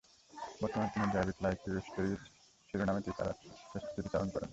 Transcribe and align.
বর্তমানে 0.61 0.89
তিনি 0.93 1.05
"drive 1.11 1.27
it 1.31 1.37
like 1.45 1.57
you 1.65 1.73
stole 1.87 2.05
it" 2.07 2.21
শিরোনামে 2.69 3.01
তিনি 3.05 3.15
তার 3.19 3.29
স্মৃতিচারণ 3.85 4.27
শেষ 4.27 4.35
করছেন। 4.35 4.49